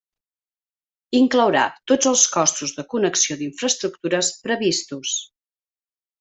[1.19, 5.15] Inclourà tots els costos de connexió d'infraestructures previstos.